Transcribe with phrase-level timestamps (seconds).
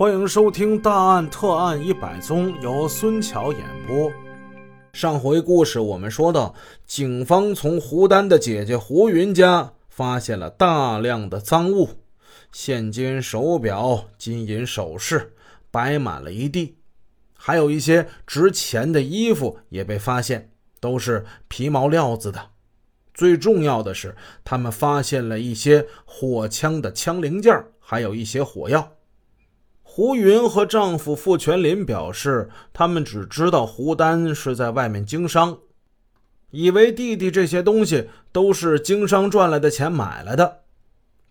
[0.00, 4.10] 欢迎收听《大案特案一百宗》，由孙桥演播。
[4.94, 6.54] 上回故事我们说到，
[6.86, 11.90] 警方从胡丹的姐姐胡云家发现了大量的赃物，
[12.50, 15.34] 现金、手表、金银首饰
[15.70, 16.78] 摆满了一地，
[17.36, 22.40] 还有一些值钱的衣服也被发现，都是皮毛料子的。
[23.12, 28.92] 最重要的是，他们发现了一些火枪的枪零件，还有一些火药。
[29.92, 35.58] 胡云和丈夫傅全林表示，他们只知道胡丹是在外面经商，
[36.52, 40.60] 以为弟弟这些东西都是经商赚来的钱买来的。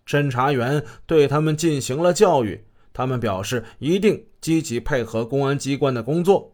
[0.06, 6.52] 侦查员对他们进行了教育，他们表示一定积极配合公安机关的工作。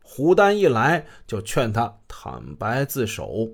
[0.00, 3.48] 胡丹一来就劝他坦白自首。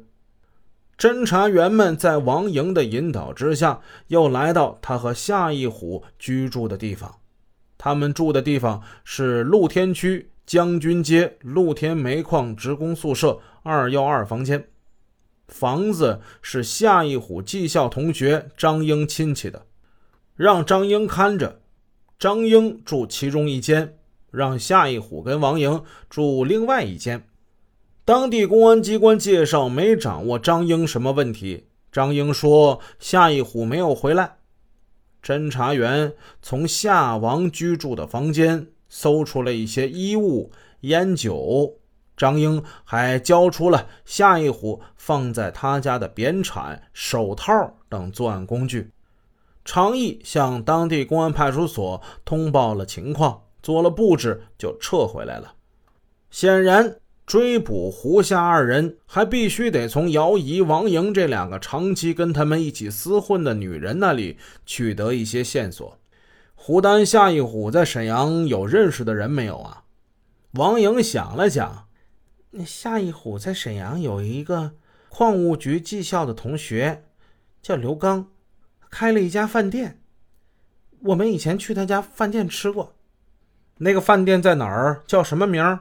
[0.98, 7.10] 侦查员们在王莹的引导之下，又来到他和夏一虎居住的地方。
[7.76, 14.68] 他们住的地方是露天区将军街露天煤矿职工宿舍二幺二房间，
[15.48, 19.66] 房子是夏一虎技校同学张英亲戚的，
[20.36, 21.60] 让张英看着，
[22.18, 23.96] 张英住其中一间，
[24.30, 27.26] 让夏一虎跟王莹住另外一间。
[28.04, 34.36] 当地公安机关介绍没掌握张英什么问题，张英说夏一虎没有回来。
[35.24, 41.78] 侦查员从夏王居住的房间搜出了一些衣物、烟酒。
[42.14, 48.90] 张英还交出了夏一虎放在他家的扁铲、手套等作案工具。
[49.64, 55.54] 常毅向当地公安派出所通报了情况，做了布置，就撤回来了。
[56.30, 56.98] 显然。
[57.26, 65.98] 追捕胡夏二人，还必须得从姚怡、王莹这两个长期跟他们一起厮混的女人那里取得一些线索。
[66.54, 69.84] 胡丹、夏一虎在沈阳有认识的人没有啊？
[70.52, 71.88] 王莹想了想，
[72.50, 74.72] 那夏一虎在沈阳有一个
[75.08, 77.04] 矿务局技校的同学，
[77.62, 78.28] 叫刘刚，
[78.90, 80.00] 开了一家饭店。
[81.00, 82.94] 我们以前去他家饭店吃过。
[83.78, 85.02] 那个饭店在哪儿？
[85.06, 85.80] 叫什么名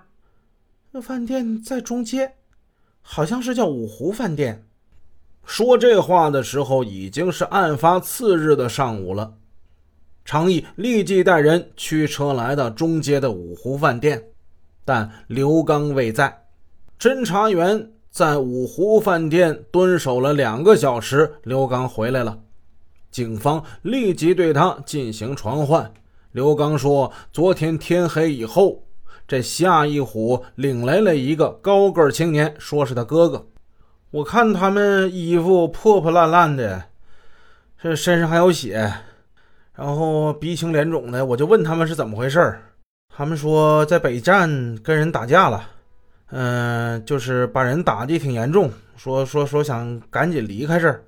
[0.93, 0.95] 儿？
[0.95, 2.33] 那饭店在中街，
[3.01, 4.63] 好像是叫五湖饭店。
[5.43, 9.33] 说这话的时候，已经是案发次日的上午了。
[10.23, 14.23] 常毅立即带人驱车来到中街的五湖饭店，
[14.85, 16.45] 但刘刚未在。
[16.99, 22.39] 侦查员在五湖饭店蹲守了两个小时，刘刚回来了。
[23.09, 25.91] 警方立即对他进行传唤。
[26.31, 28.85] 刘刚说：“昨天天黑以后。”
[29.27, 33.47] 这夏一虎领来了一个高个青年，说是他哥哥。
[34.11, 36.83] 我看他们衣服破破烂烂的，
[37.81, 38.93] 这身上还有血，
[39.73, 41.25] 然后鼻青脸肿的。
[41.25, 42.55] 我就问他们是怎么回事
[43.15, 45.69] 他们说在北站跟人打架了，
[46.31, 51.03] 嗯，就是把人打的挺严重，说说说想赶紧离开这儿。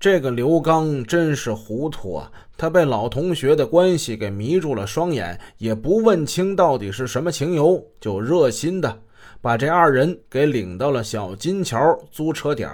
[0.00, 2.30] 这个刘刚真是糊涂啊！
[2.56, 9.00] 他被老同学的关系给迷住了双眼，也不问清到底是什么情由，就热心的
[9.40, 12.70] 把这二人给领到了小金桥租车点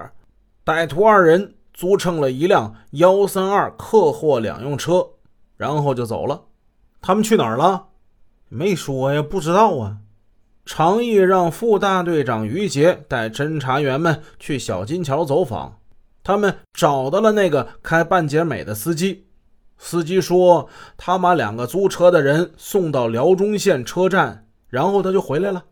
[0.67, 5.07] 歹徒二人租乘了一辆幺三二客货两用车，
[5.57, 6.43] 然后就走了。
[7.01, 7.87] 他们去哪儿了？
[8.51, 9.97] 没说呀，不知道啊。
[10.67, 15.79] 常毅让副大队长于杰带侦查员们去小金桥走访。
[16.25, 19.27] 他们找到了那个开半截美的司机，
[19.77, 25.67] 司机说他把两个租车的人送到辽中县车站，然后他就回来了。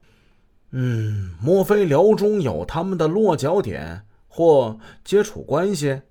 [0.73, 6.03] 嗯，莫非辽中有他们的落脚点或接触关系？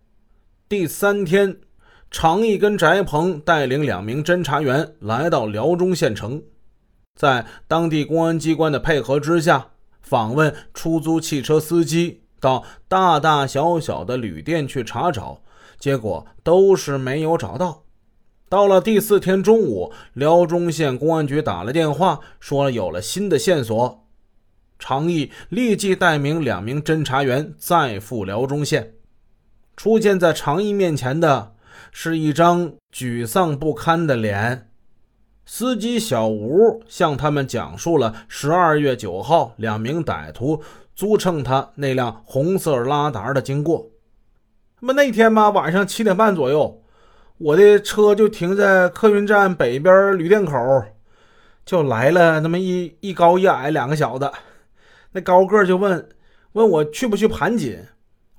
[0.67, 1.57] 第三天，
[2.09, 6.41] 常毅跟翟鹏带领两名侦查员来到辽中县城，
[7.15, 9.67] 在当地公安机关的配合之下，
[10.01, 12.20] 访问出租汽车司机。
[12.41, 15.41] 到大大小小的旅店去查找，
[15.79, 17.83] 结果都是没有找到。
[18.49, 24.05] 到了第四天中午，辽中县公安局打了电话，说有了新的线索。
[24.77, 28.95] 常毅立即带领两名侦查员再赴辽中县。
[29.77, 31.53] 出现在常毅面前的
[31.91, 34.67] 是一张沮丧不堪的脸。
[35.45, 40.63] 司机小吴向他们讲述了十二月九号两名歹徒。
[40.95, 43.89] 租乘他那辆红色拉达的经过，
[44.81, 46.83] 那么那天吧，晚上七点半左右，
[47.37, 50.83] 我的车就停在客运站北边旅店口，
[51.65, 54.31] 就来了那么一一高一矮两个小子，
[55.13, 56.09] 那高个就问
[56.53, 57.79] 问我去不去盘锦，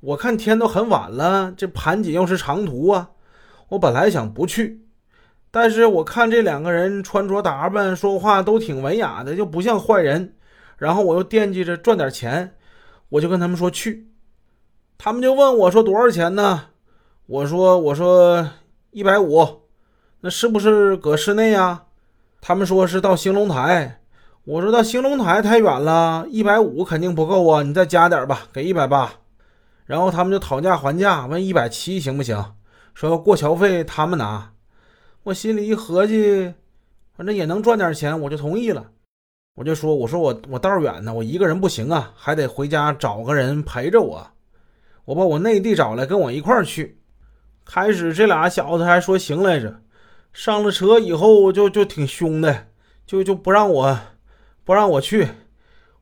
[0.00, 3.10] 我看天都很晚了，这盘锦又是长途啊，
[3.70, 4.86] 我本来想不去，
[5.50, 10.34] 但是我看这两个人穿着打扮、说话都挺文雅的，就不像坏人。
[10.82, 12.56] 然后我又惦记着赚点钱，
[13.10, 14.08] 我就跟他们说去。
[14.98, 16.70] 他们就问我说多少钱呢？
[17.26, 18.50] 我说我说
[18.90, 19.62] 一百五。
[20.22, 21.84] 那是不是搁室内呀？
[22.40, 24.00] 他们说是到兴隆台。
[24.42, 29.12] 我说到兴隆台太远了，一百五肯定不够啊，你再加点吧，给一百八。
[29.86, 32.44] 然后他们就讨价还价，问一百七行不行？
[32.92, 34.50] 说过桥费他们拿。
[35.22, 36.52] 我心里一合计，
[37.16, 38.90] 反正也能赚点钱，我就同意了。
[39.54, 44.26] 我就说：“我说我我道远呢，我一个人不行啊，还得回家找个人陪着我。
[45.04, 46.98] 我把我内地找来跟我一块儿去。”
[47.64, 49.80] 开始这俩小子还说行来着，
[50.32, 52.66] 上了车以后就就挺凶的，
[53.06, 53.98] 就就不让我
[54.64, 55.28] 不让我去，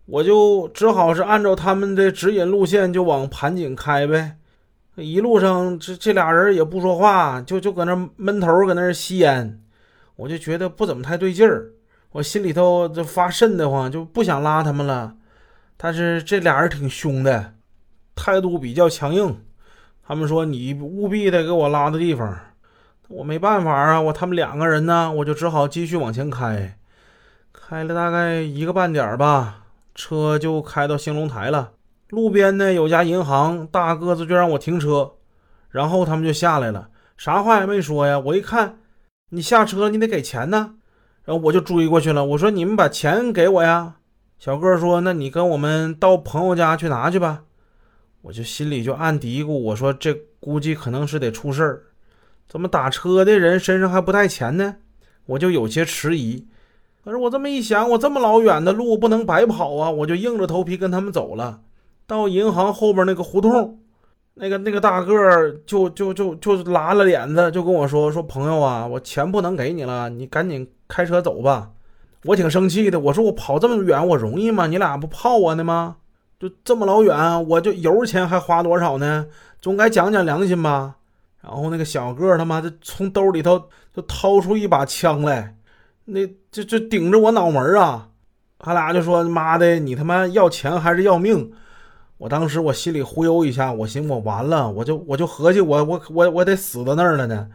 [0.06, 4.36] 我就只好是按照他们的指引路线就往盘锦开呗。
[4.96, 9.60] 一路上，这这俩人也不说话，就就搁那闷头搁那吸烟，
[10.16, 11.72] 我就觉得不怎么太对劲儿，
[12.12, 15.14] 我心里头就发瘆得慌，就不想拉他们了。
[15.76, 17.54] 但是这俩人挺凶的，
[18.14, 19.44] 态度比较强硬。
[20.02, 22.36] 他们说你务必得给我拉到地方，
[23.08, 26.76] 我没办法啊，我他们两个人呢，我就只好继续往前开。
[27.52, 29.64] 开了大概一个半点吧，
[29.94, 31.72] 车就开到兴隆台了。
[32.08, 35.12] 路边呢有家银行，大个子就让我停车，
[35.68, 38.18] 然后他们就下来了，啥话也没说呀。
[38.18, 38.78] 我一看，
[39.28, 40.74] 你下车你得给钱呢，
[41.30, 42.24] 然后我就追过去了。
[42.24, 43.94] 我说你们把钱给我呀。
[44.40, 47.44] 小个说，那你跟我们到朋友家去拿去吧。
[48.22, 51.82] 我就心里就暗嘀咕，我说这估计可能是得出事儿，
[52.48, 54.74] 怎么打车的人身上还不带钱呢？
[55.26, 56.48] 我就有些迟疑。
[57.04, 61.60] 可是我这么一想，我这么老远的路不能白跑啊，我就硬着头皮跟他们走了。
[62.08, 63.78] 到银行后边那个胡同，
[64.34, 71.70] 那个那个大个儿就就就就拉了脸子，就跟我说说朋友啊，我钱不能给你了，你赶紧开车走吧。
[72.24, 74.66] 我挺生气的，我说我跑这么远，我容易吗？
[74.66, 75.96] 你俩不泡我呢吗？
[76.38, 79.26] 就这么老远，我就油钱还花多少呢？
[79.60, 80.96] 总该讲讲良心吧。
[81.42, 85.54] 然后那个小个儿他妈的从兜里头就掏出一把枪来，
[86.04, 88.08] 那就就顶着我脑门啊！
[88.58, 91.50] 他俩就说妈的，你他妈要钱还是要命？
[92.18, 97.48] 我当时我心里忽悠一下，我寻我完了，我就我就合计我我我我得死到那儿了呢。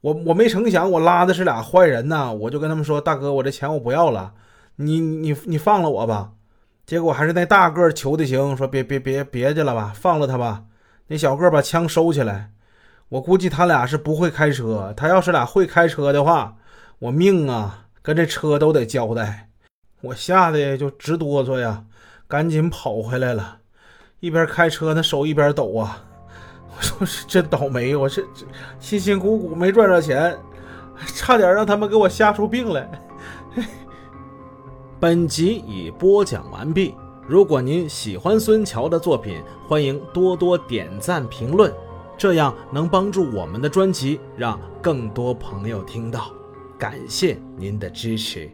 [0.00, 4.32] 我我没成想我拉的是俩坏人呐，我就跟他们说大哥，我这钱我不要了，
[4.76, 6.32] 你你你放了我吧。
[6.86, 10.64] 结果还是那大个求的行，说别别别别去了吧，放了他吧。
[11.08, 12.50] 那小个把枪收起来，
[13.10, 16.56] 我估计他俩是不会开车，他要是俩会开车的话，
[16.98, 19.50] 我命啊跟这车都得交代。
[20.00, 21.84] 我吓得就直哆嗦呀，
[22.26, 23.58] 赶紧跑回来了。
[24.20, 26.04] 一边开车，那手一边抖啊！
[26.76, 28.46] 我 说是真倒霉，我这这
[28.78, 30.38] 辛辛苦苦没赚着钱，
[31.14, 32.88] 差点让他们给我吓出病来。
[34.98, 36.94] 本集已播讲完毕。
[37.26, 41.72] 如果您喜欢孙桥的作品，欢迎多多点赞评论，
[42.18, 46.30] 这样能帮助我们的专辑让更多朋友听到。
[46.76, 48.50] 感谢您的支持。